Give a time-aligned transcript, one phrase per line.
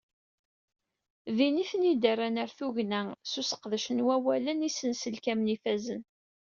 [1.35, 6.01] Din i ten-id-rran ɣer tugna s useqdec n wallalen isenselkamen ifazen.